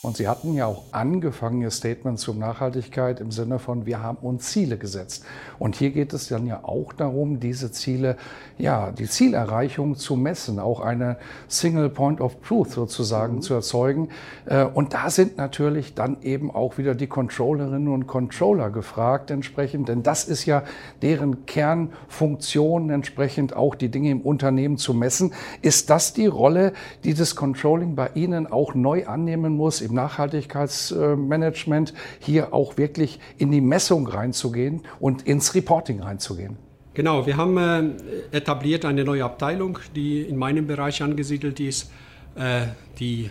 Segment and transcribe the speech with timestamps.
[0.00, 4.18] Und Sie hatten ja auch angefangen, Ihr Statement zur Nachhaltigkeit im Sinne von, wir haben
[4.18, 5.24] uns Ziele gesetzt.
[5.58, 8.16] Und hier geht es dann ja auch darum, diese Ziele,
[8.58, 11.16] ja, die Zielerreichung zu messen, auch eine
[11.48, 13.42] Single Point of Truth sozusagen mhm.
[13.42, 14.10] zu erzeugen.
[14.46, 19.88] Äh, und da sind natürlich dann eben auch wieder die Controllerinnen und Controller gefragt entsprechend,
[19.88, 20.62] denn das ist ja
[21.02, 25.32] deren Kernfunktion entsprechend auch die Dinge im Unternehmen zu messen.
[25.60, 26.72] Ist das die Rolle,
[27.02, 29.80] die das Controlling bei Ihnen auch neu annehmen muss?
[29.88, 36.56] Im Nachhaltigkeitsmanagement hier auch wirklich in die Messung reinzugehen und ins Reporting reinzugehen.
[36.94, 41.92] Genau, wir haben äh, etabliert eine neue Abteilung, die in meinem Bereich angesiedelt ist,
[42.34, 42.62] äh,
[42.98, 43.30] die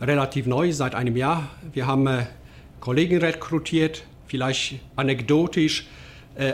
[0.00, 1.48] relativ neu seit einem Jahr.
[1.72, 2.26] Wir haben äh,
[2.80, 5.88] Kollegen rekrutiert, vielleicht anekdotisch,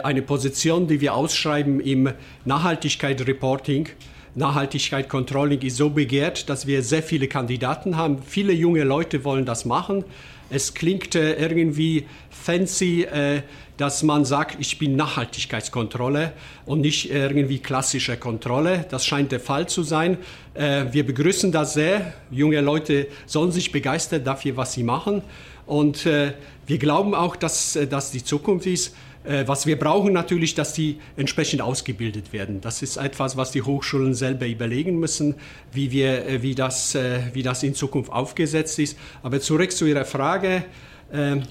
[0.02, 2.10] eine Position, die wir ausschreiben im
[2.44, 3.88] Nachhaltigkeit-Reporting
[4.34, 8.22] Nachhaltigkeit Controlling ist so begehrt, dass wir sehr viele Kandidaten haben.
[8.22, 10.04] Viele junge Leute wollen das machen.
[10.50, 13.42] Es klingt äh, irgendwie fancy, äh,
[13.76, 16.32] dass man sagt, ich bin Nachhaltigkeitskontrolle
[16.66, 18.84] und nicht irgendwie klassische Kontrolle.
[18.90, 20.18] Das scheint der Fall zu sein.
[20.54, 22.12] Äh, wir begrüßen das sehr.
[22.30, 25.22] Junge Leute sollen sich begeistern dafür, was sie machen.
[25.66, 28.92] Und wir glauben auch, dass das die Zukunft ist.
[29.22, 32.60] Äh, was wir brauchen natürlich, dass die entsprechend ausgebildet werden.
[32.60, 35.34] Das ist etwas, was die Hochschulen selber überlegen müssen,
[35.72, 38.96] wie, wir, äh, wie, das, äh, wie das in Zukunft aufgesetzt ist.
[39.22, 40.64] Aber zurück zu Ihrer Frage.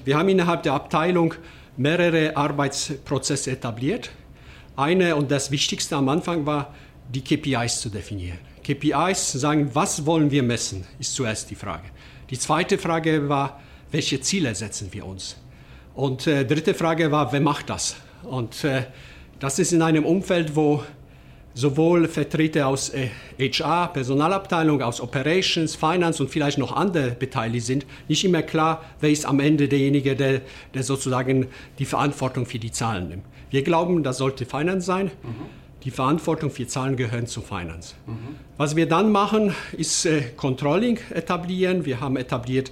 [0.06, 1.34] Wir haben innerhalb der Abteilung
[1.76, 4.10] mehrere Arbeitsprozesse etabliert.
[4.78, 6.74] Eine und das Wichtigste am Anfang war,
[7.14, 8.38] die KPIs zu definieren.
[8.64, 11.90] KPIs sagen, was wollen wir messen, ist zuerst die Frage.
[12.30, 13.60] Die zweite Frage war,
[13.92, 15.36] welche Ziele setzen wir uns?
[16.00, 17.98] Und äh, dritte Frage war, wer macht das?
[18.24, 18.84] Und äh,
[19.40, 20.82] das ist in einem Umfeld, wo
[21.54, 27.86] sowohl Vertreter aus äh, HR, Personalabteilung, aus Operations, Finance und vielleicht noch andere beteiligt sind,
[28.08, 30.40] nicht immer klar, wer ist am Ende derjenige, der,
[30.74, 31.48] der sozusagen
[31.80, 33.26] die Verantwortung für die Zahlen nimmt.
[33.50, 35.08] Wir glauben, das sollte Finance sein.
[35.08, 35.60] Mhm.
[35.84, 37.96] Die Verantwortung für Zahlen gehören zu Finance.
[38.08, 38.38] Mhm.
[38.56, 41.84] Was wir dann machen, ist äh, Controlling etablieren.
[41.84, 42.72] Wir haben etabliert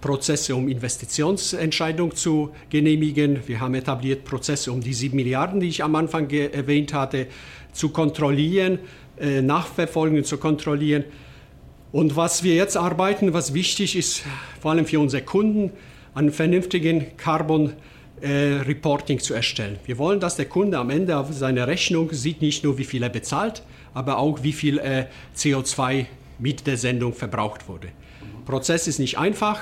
[0.00, 3.40] Prozesse, um Investitionsentscheidungen zu genehmigen.
[3.46, 7.26] Wir haben etabliert Prozesse, um die sieben Milliarden, die ich am Anfang erwähnt hatte,
[7.72, 8.78] zu kontrollieren,
[9.18, 11.04] äh, nachverfolgen, zu kontrollieren.
[11.90, 14.22] Und was wir jetzt arbeiten, was wichtig ist,
[14.60, 15.72] vor allem für unsere Kunden,
[16.14, 17.72] einen vernünftigen Carbon
[18.20, 19.78] äh, Reporting zu erstellen.
[19.86, 23.02] Wir wollen, dass der Kunde am Ende auf seiner Rechnung sieht, nicht nur wie viel
[23.02, 23.62] er bezahlt,
[23.94, 26.06] aber auch wie viel äh, CO2
[26.38, 27.88] mit der Sendung verbraucht wurde.
[28.44, 29.60] Prozess ist nicht einfach,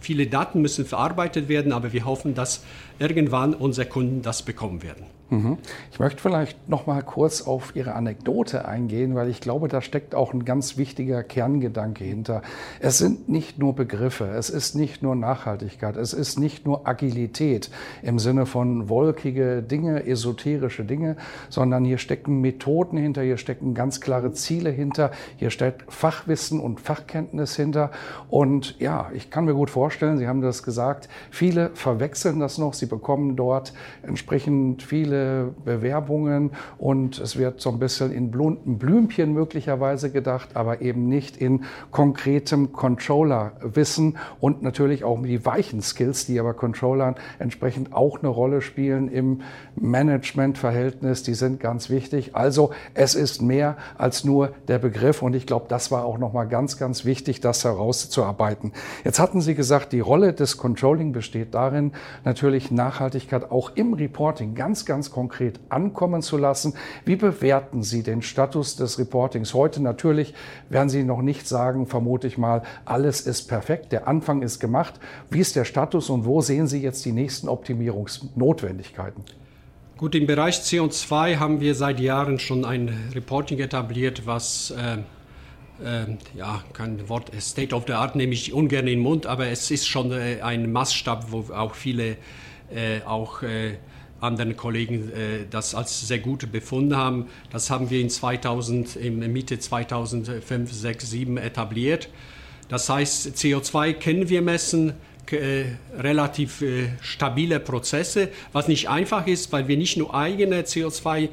[0.00, 2.64] Viele Daten müssen verarbeitet werden, aber wir hoffen, dass
[2.98, 5.17] irgendwann unsere Kunden das bekommen werden.
[5.30, 5.58] Mhm.
[5.92, 10.14] Ich möchte vielleicht noch mal kurz auf Ihre Anekdote eingehen, weil ich glaube, da steckt
[10.14, 12.40] auch ein ganz wichtiger Kerngedanke hinter.
[12.80, 17.70] Es sind nicht nur Begriffe, es ist nicht nur Nachhaltigkeit, es ist nicht nur Agilität
[18.02, 21.16] im Sinne von wolkige Dinge, esoterische Dinge,
[21.50, 26.80] sondern hier stecken Methoden hinter, hier stecken ganz klare Ziele hinter, hier steckt Fachwissen und
[26.80, 27.90] Fachkenntnis hinter.
[28.30, 32.72] Und ja, ich kann mir gut vorstellen, Sie haben das gesagt, viele verwechseln das noch,
[32.72, 38.78] sie bekommen dort entsprechend viele viele Bewerbungen und es wird so ein bisschen in blunten
[38.78, 46.26] Blümchen möglicherweise gedacht, aber eben nicht in konkretem Controller-Wissen und natürlich auch die weichen Skills,
[46.26, 49.40] die aber Controllern entsprechend auch eine Rolle spielen im
[49.76, 52.36] Management-Verhältnis, die sind ganz wichtig.
[52.36, 56.46] Also es ist mehr als nur der Begriff und ich glaube, das war auch nochmal
[56.46, 58.72] ganz, ganz wichtig, das herauszuarbeiten.
[59.04, 61.92] Jetzt hatten Sie gesagt, die Rolle des Controlling besteht darin,
[62.24, 66.74] natürlich Nachhaltigkeit auch im Reporting ganz, ganz konkret ankommen zu lassen.
[67.04, 69.82] Wie bewerten Sie den Status des Reportings heute?
[69.82, 70.34] Natürlich
[70.68, 74.94] werden Sie noch nicht sagen, vermute ich mal, alles ist perfekt, der Anfang ist gemacht.
[75.30, 79.24] Wie ist der Status und wo sehen Sie jetzt die nächsten Optimierungsnotwendigkeiten?
[79.96, 84.98] Gut, im Bereich CO2 haben wir seit Jahren schon ein Reporting etabliert, was äh,
[85.84, 89.48] äh, ja, kein Wort State of the Art nehme ich ungern in den Mund, aber
[89.48, 92.16] es ist schon äh, ein Maßstab, wo auch viele
[92.70, 93.74] äh, auch äh,
[94.20, 97.26] anderen Kollegen äh, das als sehr gut befunden haben.
[97.50, 102.08] Das haben wir in 2000, in Mitte 2005, 6, 7 etabliert.
[102.68, 104.94] Das heißt, CO2 können wir messen,
[105.30, 105.64] äh,
[105.96, 111.28] relativ äh, stabile Prozesse, was nicht einfach ist, weil wir nicht nur eigene CO2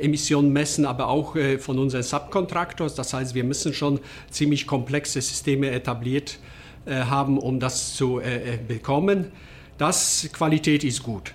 [0.00, 2.94] Emissionen messen, aber auch von unseren Subcontractors.
[2.94, 3.98] Das heißt, wir müssen schon
[4.30, 6.38] ziemlich komplexe Systeme etabliert
[6.86, 8.22] haben, um das zu
[8.68, 9.32] bekommen.
[9.78, 11.34] Das Qualität ist gut.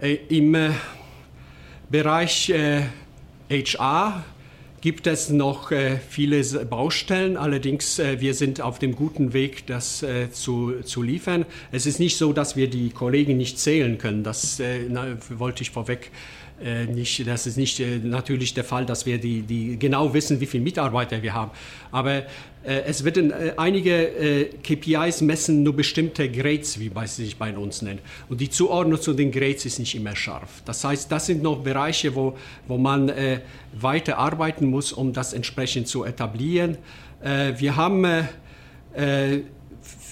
[0.00, 0.70] Äh, Im äh,
[1.88, 2.52] Bereich
[3.48, 5.72] HR äh, gibt es noch
[6.08, 7.36] viele Baustellen.
[7.36, 11.44] Allerdings, wir sind auf dem guten Weg, das zu, zu liefern.
[11.72, 14.22] Es ist nicht so, dass wir die Kollegen nicht zählen können.
[14.22, 14.60] Das
[15.30, 16.12] wollte ich vorweg
[16.62, 20.40] äh, nicht, das ist nicht äh, natürlich der Fall, dass wir die, die genau wissen,
[20.40, 21.50] wie viele Mitarbeiter wir haben.
[21.92, 22.22] Aber äh,
[22.86, 28.00] es werden äh, einige KPIs messen nur bestimmte Grades, wie man sich bei uns nennt.
[28.30, 30.62] Und die Zuordnung zu den Grades ist nicht immer scharf.
[30.64, 32.36] Das heißt, das sind noch Bereiche, wo,
[32.66, 33.12] wo man
[33.72, 36.78] weiter arbeiten muss, um das entsprechend zu etablieren.
[37.22, 38.06] wir haben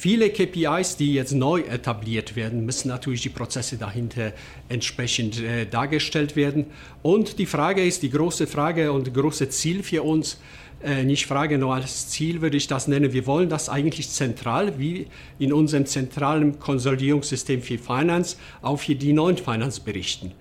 [0.05, 4.35] Viele KPIs, die jetzt neu etabliert werden, müssen natürlich die Prozesse dahinter
[4.69, 6.67] entsprechend äh, dargestellt werden.
[7.01, 10.39] Und die Frage ist, die große Frage und große Ziel für uns,
[10.83, 14.79] äh, nicht Frage, nur als Ziel würde ich das nennen, wir wollen das eigentlich zentral,
[14.79, 15.06] wie
[15.39, 20.33] in unserem zentralen Konsolidierungssystem für Finance, auch für die neuen Finance berichten.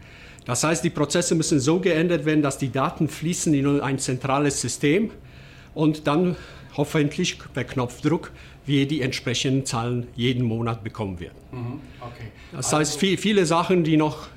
[0.43, 4.59] Das heißt, die Prozesse müssen so geändert werden, dass die Daten fließen in ein zentrales
[4.59, 5.11] System
[5.73, 6.35] und dann
[6.75, 8.31] hoffentlich per Knopfdruck
[8.65, 11.37] wir die entsprechenden Zahlen jeden Monat bekommen werden.
[11.51, 11.79] Mhm.
[11.99, 12.31] Okay.
[12.51, 14.27] Das heißt, viel, viele Sachen, die noch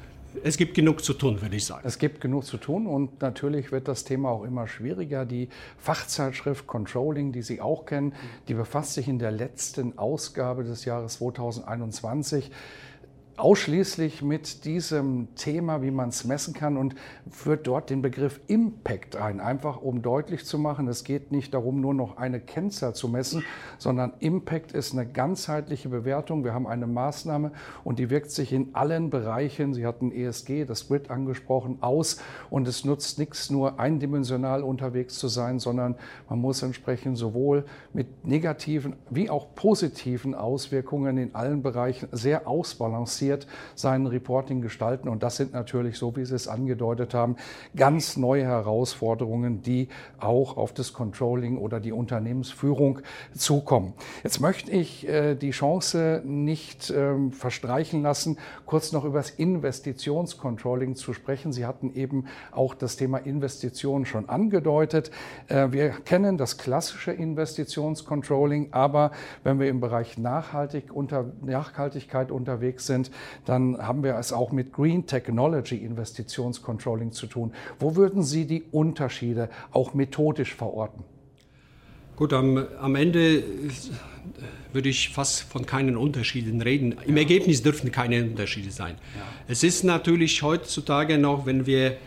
[0.45, 1.83] es gibt genug zu tun, würde ich sagen.
[1.85, 5.25] Es gibt genug zu tun und natürlich wird das Thema auch immer schwieriger.
[5.25, 8.13] Die Fachzeitschrift Controlling, die Sie auch kennen,
[8.49, 12.51] die befasst sich in der letzten Ausgabe des Jahres 2021
[13.37, 16.95] ausschließlich mit diesem Thema, wie man es messen kann und
[17.31, 21.81] führt dort den Begriff Impact ein, einfach um deutlich zu machen, es geht nicht darum,
[21.81, 23.45] nur noch eine Kennzahl zu messen,
[23.79, 26.45] sondern Impact ist eine ganzheitliche Bewertung.
[26.45, 27.53] Wir haben eine Maßnahme
[27.85, 32.19] und die wirkt sich in allen Bereichen, Sie hatten ESG, das Grid angesprochen, aus.
[32.49, 35.97] Und es nutzt nichts, nur eindimensional unterwegs zu sein, sondern
[36.31, 43.26] man muss entsprechend sowohl mit negativen wie auch positiven Auswirkungen in allen Bereichen sehr ausbalancieren
[43.27, 45.09] differenziert sein Reporting gestalten.
[45.09, 47.37] Und das sind natürlich, so wie Sie es angedeutet haben,
[47.75, 49.89] ganz neue Herausforderungen, die
[50.19, 53.01] auch auf das Controlling oder die Unternehmensführung
[53.37, 53.93] zukommen.
[54.23, 60.97] Jetzt möchte ich äh, die Chance nicht ähm, verstreichen lassen, kurz noch über das Investitionscontrolling
[60.97, 61.53] zu sprechen.
[61.53, 65.11] Sie hatten eben auch das Thema Investitionen schon angedeutet.
[65.49, 69.11] Äh, wir kennen das klassische Investitionscontrolling, aber
[69.45, 73.11] wenn wir im Bereich Nachhaltig unter, Nachhaltigkeit unterwegs sind,
[73.45, 77.53] dann haben wir es auch mit Green Technology Investitionscontrolling zu tun.
[77.79, 81.05] Wo würden Sie die Unterschiede auch methodisch verorten?
[82.17, 83.43] Gut, am, am Ende
[84.73, 86.97] würde ich fast von keinen Unterschieden reden.
[87.07, 87.23] Im ja.
[87.23, 88.95] Ergebnis dürfen keine Unterschiede sein.
[88.95, 89.23] Ja.
[89.49, 91.99] Es ist natürlich heutzutage noch, wenn wir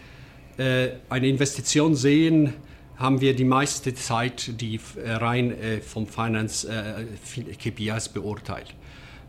[0.58, 2.54] äh, eine Investition sehen,
[2.98, 8.76] haben wir die meiste Zeit die äh, rein äh, vom Finance äh, KPIs beurteilt.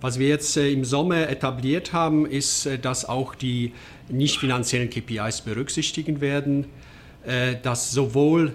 [0.01, 3.73] Was wir jetzt äh, im Sommer etabliert haben, ist, äh, dass auch die
[4.09, 6.67] nicht finanziellen KPIs berücksichtigen werden,
[7.27, 8.55] äh, dass sowohl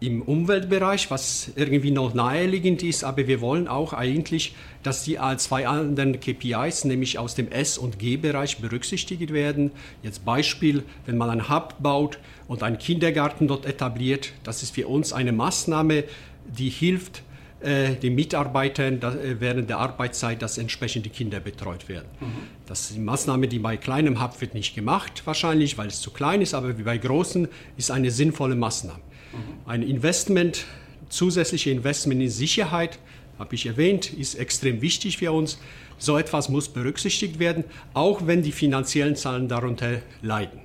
[0.00, 5.66] im Umweltbereich, was irgendwie noch naheliegend ist, aber wir wollen auch eigentlich, dass die zwei
[5.66, 9.72] anderen KPIs, nämlich aus dem S- und G-Bereich, berücksichtigt werden.
[10.04, 14.86] Jetzt Beispiel, wenn man ein Hub baut und einen Kindergarten dort etabliert, das ist für
[14.86, 16.04] uns eine Maßnahme,
[16.46, 17.22] die hilft,
[17.60, 22.06] den Mitarbeitern äh, während der Arbeitszeit, dass entsprechend die Kinder betreut werden.
[22.20, 22.26] Mhm.
[22.66, 26.10] Das ist die Maßnahme, die bei kleinem Hub wird nicht gemacht, wahrscheinlich, weil es zu
[26.10, 29.00] klein ist, aber wie bei großen ist eine sinnvolle Maßnahme.
[29.00, 29.68] Mhm.
[29.68, 30.66] Ein Investment,
[31.08, 32.98] zusätzliche Investment in Sicherheit,
[33.38, 35.58] habe ich erwähnt, ist extrem wichtig für uns.
[35.96, 40.60] So etwas muss berücksichtigt werden, auch wenn die finanziellen Zahlen darunter leiden.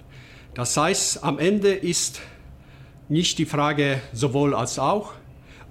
[0.53, 2.21] Das heißt, am Ende ist
[3.09, 5.13] nicht die Frage sowohl als auch,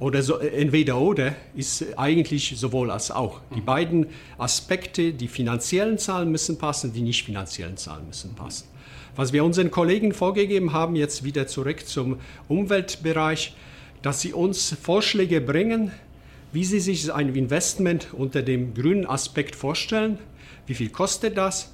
[0.02, 3.40] oder so, entweder oder ist eigentlich sowohl als auch.
[3.54, 3.64] Die mhm.
[3.64, 4.06] beiden
[4.36, 8.66] Aspekte, die finanziellen Zahlen müssen passen, die nicht finanziellen Zahlen müssen passen.
[9.14, 12.18] Was wir unseren Kollegen vorgegeben haben, jetzt wieder zurück zum
[12.48, 13.54] Umweltbereich,
[14.02, 15.92] dass sie uns Vorschläge bringen,
[16.52, 20.18] wie sie sich ein Investment unter dem grünen Aspekt vorstellen,
[20.66, 21.72] wie viel kostet das.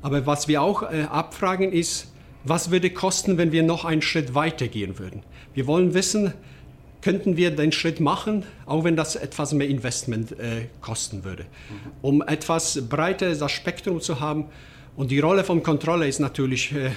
[0.00, 2.12] Aber was wir auch äh, abfragen ist,
[2.44, 5.22] was würde kosten, wenn wir noch einen Schritt weiter gehen würden.
[5.54, 6.34] Wir wollen wissen,
[7.04, 11.90] könnten wir den Schritt machen, auch wenn das etwas mehr Investment äh, kosten würde, mhm.
[12.02, 14.46] um etwas breiter das Spektrum zu haben
[14.96, 16.90] Und die Rolle vom Controller ist natürlich äh,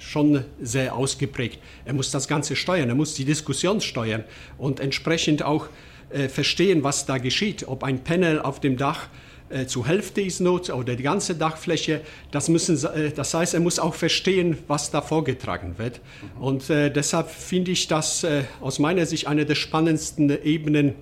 [0.00, 1.60] schon sehr ausgeprägt.
[1.84, 4.24] Er muss das Ganze steuern, er muss die Diskussion steuern
[4.56, 5.68] und entsprechend auch
[6.10, 7.68] äh, verstehen, was da geschieht.
[7.68, 9.08] Ob ein Panel auf dem Dach
[9.50, 13.60] äh, zur Hälfte ist not oder die ganze Dachfläche, das, müssen, äh, das heißt, er
[13.60, 16.00] muss auch verstehen, was da vorgetragen wird.
[16.36, 16.42] Mhm.
[16.42, 20.94] Und äh, deshalb finde ich das äh, aus meiner Sicht eine der spannendsten Ebenen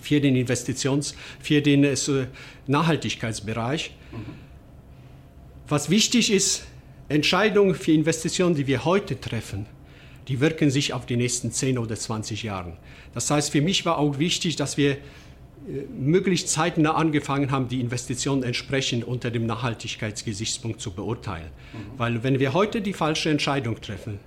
[0.00, 1.96] für den Investitions-, für den äh,
[2.66, 3.92] Nachhaltigkeitsbereich.
[4.12, 4.16] Mhm.
[5.68, 6.64] Was wichtig ist,
[7.08, 9.66] Entscheidungen für Investitionen, die wir heute treffen,
[10.28, 12.76] die wirken sich auf die nächsten 10 oder 20 Jahre.
[13.14, 14.96] Das heißt, für mich war auch wichtig, dass wir
[15.96, 21.50] möglichst zeitnah angefangen haben, die Investitionen entsprechend unter dem Nachhaltigkeitsgesichtspunkt zu beurteilen.
[21.72, 21.98] Mhm.
[21.98, 24.18] Weil wenn wir heute die falsche Entscheidung treffen,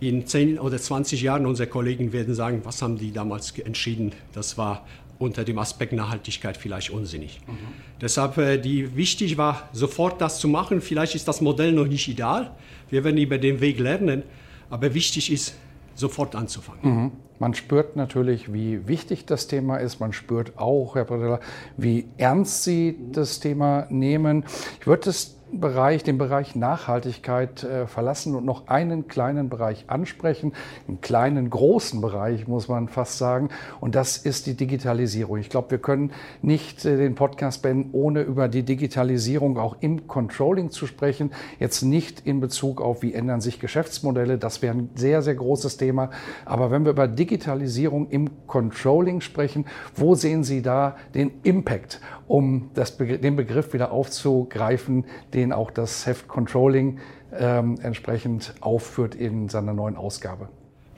[0.00, 4.12] in 10 oder 20 Jahren unsere Kollegen werden sagen, was haben die damals entschieden?
[4.32, 4.86] Das war
[5.18, 7.40] unter dem Aspekt Nachhaltigkeit vielleicht unsinnig.
[7.46, 7.58] Mhm.
[8.00, 10.80] Deshalb äh, die wichtig war, sofort das zu machen.
[10.80, 12.50] Vielleicht ist das Modell noch nicht ideal.
[12.88, 14.22] Wir werden über den Weg lernen.
[14.70, 15.54] Aber wichtig ist,
[16.00, 16.80] sofort anzufangen.
[16.82, 17.12] Mhm.
[17.38, 20.00] Man spürt natürlich, wie wichtig das Thema ist.
[20.00, 21.40] Man spürt auch, Herr Bredella,
[21.76, 24.44] wie ernst Sie das Thema nehmen.
[24.80, 30.52] Ich würde es Bereich, den Bereich Nachhaltigkeit äh, verlassen und noch einen kleinen Bereich ansprechen,
[30.86, 33.48] einen kleinen, großen Bereich, muss man fast sagen.
[33.80, 35.38] Und das ist die Digitalisierung.
[35.38, 40.06] Ich glaube, wir können nicht äh, den Podcast beenden, ohne über die Digitalisierung auch im
[40.06, 41.32] Controlling zu sprechen.
[41.58, 44.38] Jetzt nicht in Bezug auf, wie ändern sich Geschäftsmodelle.
[44.38, 46.10] Das wäre ein sehr, sehr großes Thema.
[46.44, 52.00] Aber wenn wir über Digitalisierung im Controlling sprechen, wo sehen Sie da den Impact?
[52.30, 57.00] Um das, den Begriff wieder aufzugreifen, den auch das Heft Controlling
[57.36, 60.48] ähm, entsprechend aufführt in seiner neuen Ausgabe.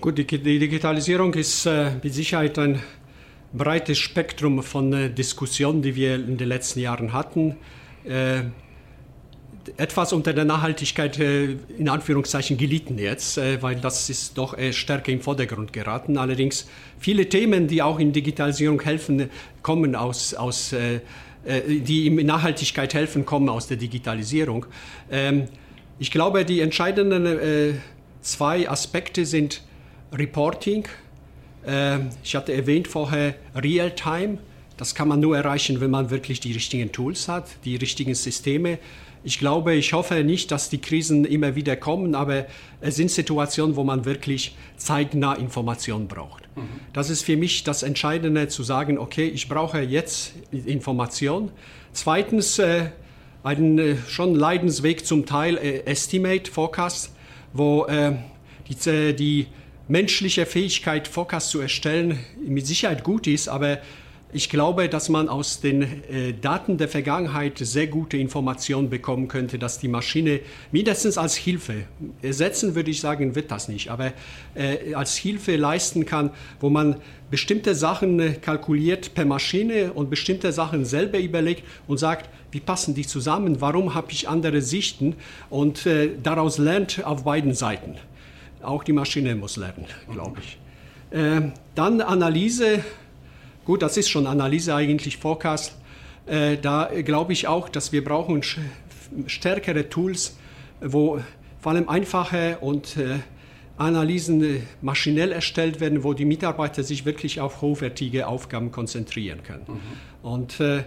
[0.02, 2.82] Gut, die, die Digitalisierung ist äh, mit Sicherheit ein
[3.54, 7.56] breites Spektrum von äh, Diskussionen, die wir in den letzten Jahren hatten.
[8.04, 8.42] Äh,
[9.76, 15.12] etwas unter der Nachhaltigkeit äh, in Anführungszeichen gelitten jetzt, äh, weil das ist doch stärker
[15.12, 16.18] im Vordergrund geraten.
[16.18, 16.66] Allerdings
[16.98, 19.30] viele Themen, die auch in Digitalisierung helfen,
[19.62, 21.00] kommen aus, aus äh,
[21.44, 24.66] die in Nachhaltigkeit helfen, kommen aus der Digitalisierung.
[25.10, 25.48] Ähm,
[25.98, 27.80] ich glaube, die entscheidenden
[28.22, 29.62] zwei Aspekte sind
[30.12, 30.88] Reporting.
[32.24, 34.38] Ich hatte erwähnt vorher Real-Time.
[34.76, 38.78] Das kann man nur erreichen, wenn man wirklich die richtigen Tools hat, die richtigen Systeme.
[39.24, 42.46] Ich glaube, ich hoffe nicht, dass die Krisen immer wieder kommen, aber
[42.80, 46.48] es sind Situationen, wo man wirklich zeitnah Informationen braucht.
[46.56, 46.62] Mhm.
[46.92, 51.50] Das ist für mich das Entscheidende, zu sagen, okay, ich brauche jetzt Information.
[51.92, 52.86] Zweitens, äh,
[53.44, 57.12] einen äh, schon Leidensweg zum Teil äh, Estimate, Forecast,
[57.52, 58.16] wo äh,
[58.68, 59.46] die, äh, die
[59.88, 63.78] menschliche Fähigkeit, Forecast zu erstellen, mit Sicherheit gut ist, aber
[64.34, 69.58] ich glaube, dass man aus den äh, Daten der Vergangenheit sehr gute Informationen bekommen könnte,
[69.58, 71.84] dass die Maschine mindestens als Hilfe,
[72.22, 72.90] ersetzen würde.
[72.90, 74.12] Ich sagen, wird das nicht, aber
[74.54, 76.96] äh, als Hilfe leisten kann, wo man
[77.30, 82.94] bestimmte Sachen äh, kalkuliert per Maschine und bestimmte Sachen selber überlegt und sagt, wie passen
[82.94, 85.14] die zusammen, warum habe ich andere Sichten?
[85.50, 87.96] Und äh, daraus lernt auf beiden Seiten.
[88.62, 90.58] Auch die Maschine muss lernen, glaube ich.
[91.18, 92.82] Äh, dann Analyse
[93.64, 95.76] Gut, das ist schon Analyse eigentlich, Forecast.
[96.26, 98.42] Äh, da glaube ich auch, dass wir brauchen
[99.26, 100.36] stärkere Tools,
[100.80, 101.20] wo
[101.60, 103.20] vor allem einfache und äh,
[103.76, 109.64] Analysen äh, maschinell erstellt werden, wo die Mitarbeiter sich wirklich auf hochwertige Aufgaben konzentrieren können.
[109.68, 110.28] Mhm.
[110.28, 110.82] Und äh,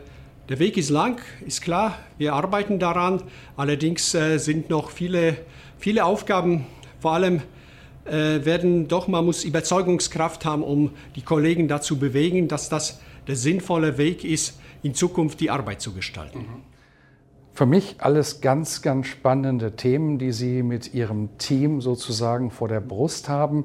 [0.49, 3.23] der Weg ist lang, ist klar, wir arbeiten daran.
[3.55, 5.37] Allerdings äh, sind noch viele,
[5.77, 6.65] viele Aufgaben,
[6.99, 7.41] vor allem
[8.05, 13.97] werden doch, man muss Überzeugungskraft haben, um die Kollegen dazu bewegen, dass das der sinnvolle
[13.97, 16.39] Weg ist, in Zukunft die Arbeit zu gestalten.
[16.39, 16.74] Mhm.
[17.55, 22.81] Für mich alles ganz, ganz spannende Themen, die Sie mit Ihrem Team sozusagen vor der
[22.81, 23.63] Brust haben.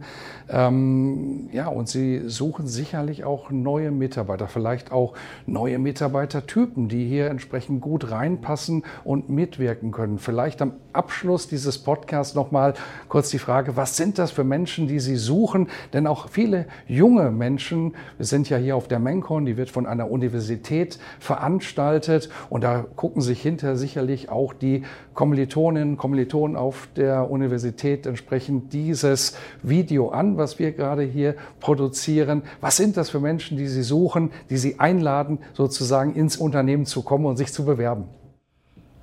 [0.49, 7.31] Ähm, ja, und Sie suchen sicherlich auch neue Mitarbeiter, vielleicht auch neue Mitarbeitertypen, die hier
[7.31, 10.19] entsprechend gut reinpassen und mitwirken können.
[10.19, 12.75] Vielleicht am Abschluss dieses Podcasts nochmal
[13.09, 15.67] kurz die Frage, was sind das für Menschen, die Sie suchen?
[15.93, 19.87] Denn auch viele junge Menschen, wir sind ja hier auf der Mencon, die wird von
[19.87, 24.85] einer Universität veranstaltet und da gucken sich hinter sicherlich auch die
[25.15, 32.43] Kommilitoninnen, Kommilitonen auf der Universität entsprechend dieses Video an, was wir gerade hier produzieren.
[32.61, 37.03] Was sind das für Menschen, die Sie suchen, die Sie einladen, sozusagen ins Unternehmen zu
[37.03, 38.05] kommen und sich zu bewerben?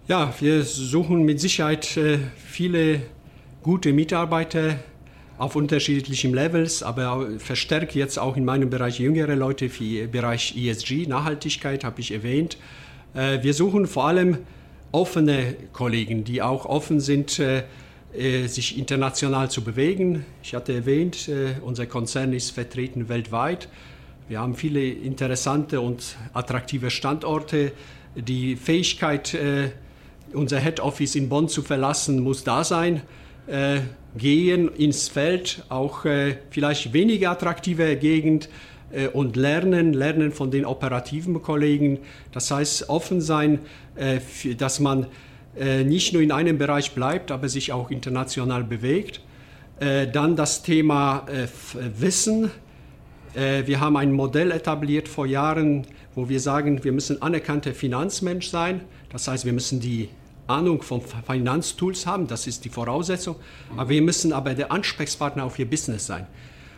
[0.07, 3.01] Ja, wir suchen mit Sicherheit äh, viele
[3.61, 4.75] gute Mitarbeiter
[5.37, 11.07] auf unterschiedlichen Levels, aber verstärkt jetzt auch in meinem Bereich jüngere Leute den Bereich ESG,
[11.07, 12.57] Nachhaltigkeit habe ich erwähnt.
[13.13, 14.37] Äh, wir suchen vor allem
[14.91, 17.63] offene Kollegen, die auch offen sind, äh,
[18.17, 20.25] äh, sich international zu bewegen.
[20.41, 23.67] Ich hatte erwähnt, äh, unser Konzern ist vertreten weltweit.
[24.27, 27.73] Wir haben viele interessante und attraktive Standorte.
[28.15, 29.69] Die Fähigkeit, äh,
[30.33, 33.01] unser Head Office in Bonn zu verlassen, muss da sein.
[34.17, 36.05] Gehen ins Feld, auch
[36.49, 38.49] vielleicht weniger attraktive Gegend
[39.13, 41.99] und lernen, lernen von den operativen Kollegen.
[42.31, 43.59] Das heißt, offen sein,
[43.95, 44.19] äh,
[44.55, 45.07] dass man
[45.57, 49.21] äh, nicht nur in einem Bereich bleibt, aber sich auch international bewegt.
[49.79, 51.25] Äh, dann das Thema
[51.99, 52.51] Wissen.
[53.35, 58.81] wir haben ein Modell etabliert vor Jahren, wo wir sagen, wir müssen anerkannter Finanzmensch sein.
[59.11, 60.09] Das heißt, wir müssen die
[60.47, 63.35] Ahnung von Finanztools haben, das ist die Voraussetzung.
[63.75, 66.25] Aber wir müssen aber der Ansprechpartner auch für Business sein.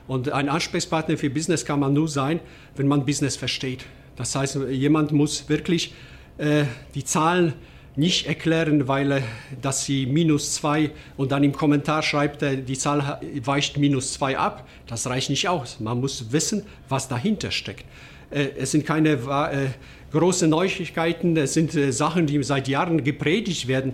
[0.09, 2.39] Und ein Ansprechpartner für Business kann man nur sein,
[2.75, 3.85] wenn man Business versteht.
[4.15, 5.93] Das heißt, jemand muss wirklich
[6.39, 6.63] äh,
[6.95, 7.53] die Zahlen
[7.95, 9.21] nicht erklären, weil äh,
[9.61, 14.35] dass sie minus zwei und dann im Kommentar schreibt, äh, die Zahl weicht minus zwei
[14.35, 14.67] ab.
[14.87, 15.79] Das reicht nicht aus.
[15.79, 17.85] Man muss wissen, was dahinter steckt.
[18.31, 19.67] Äh, es sind keine äh,
[20.11, 23.93] große Neuigkeiten, es sind Sachen, die seit Jahren gepredigt werden.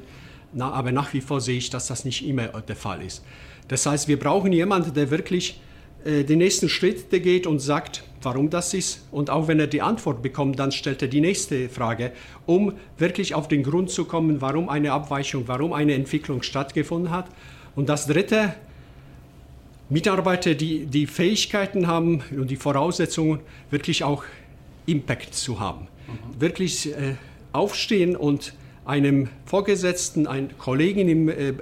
[0.54, 3.22] Na, aber nach wie vor sehe ich, dass das nicht immer der Fall ist.
[3.68, 5.60] Das heißt, wir brauchen jemanden, der wirklich
[6.06, 9.06] den nächsten Schritt geht und sagt, warum das ist.
[9.12, 12.12] Und auch wenn er die Antwort bekommt, dann stellt er die nächste Frage,
[12.46, 17.28] um wirklich auf den Grund zu kommen, warum eine Abweichung, warum eine Entwicklung stattgefunden hat.
[17.76, 18.54] Und das Dritte,
[19.90, 24.24] Mitarbeiter, die die Fähigkeiten haben und die Voraussetzungen, wirklich auch
[24.88, 25.88] Impact zu haben.
[26.08, 26.42] Mhm.
[26.42, 27.16] Wirklich äh,
[27.54, 28.54] aufstehen und
[28.86, 31.54] einem Vorgesetzten, einem Kollegen im, äh, äh,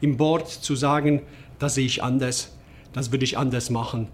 [0.00, 1.22] im Board zu sagen,
[1.58, 2.55] das sehe ich anders,
[2.92, 4.08] das würde ich anders machen,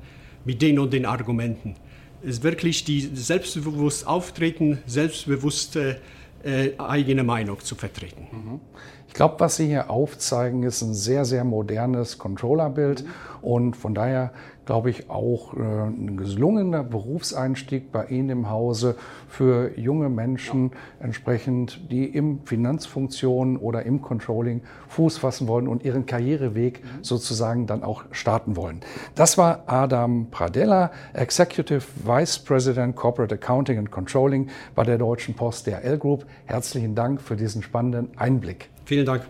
[0.45, 1.76] mit den und den Argumenten.
[2.23, 6.00] Es ist wirklich die selbstbewusst auftreten, selbstbewusste
[6.45, 8.26] äh, eigene Meinung zu vertreten.
[8.33, 8.61] Mhm.
[9.12, 13.09] Ich glaube, was Sie hier aufzeigen, ist ein sehr, sehr modernes Controllerbild mhm.
[13.42, 14.33] und von daher
[14.64, 18.97] glaube ich, auch äh, ein gelungener Berufseinstieg bei Ihnen im Hause
[19.29, 20.70] für junge Menschen
[21.01, 27.05] entsprechend, die im Finanzfunktionen oder im Controlling Fuß fassen wollen und ihren Karriereweg mhm.
[27.05, 28.81] sozusagen dann auch starten wollen.
[29.14, 35.66] Das war Adam Pradella, Executive Vice President Corporate Accounting and Controlling bei der Deutschen Post
[35.66, 36.25] DRL Group.
[36.46, 38.71] Herzlichen Dank für diesen spannenden Einblick.
[38.85, 39.29] Vielen Dank.